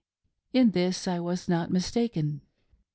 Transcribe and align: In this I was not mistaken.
In 0.51 0.71
this 0.71 1.07
I 1.07 1.19
was 1.19 1.47
not 1.47 1.69
mistaken. 1.69 2.41